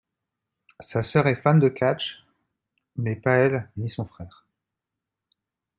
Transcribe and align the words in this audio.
Sa 0.79 1.03
sœur 1.03 1.27
est 1.27 1.35
fan 1.35 1.59
de 1.59 1.69
catch 1.69 2.25
mais 2.95 3.15
pas 3.15 3.35
elle 3.35 3.69
ni 3.77 3.87
son 3.87 4.03
frère. 4.07 4.47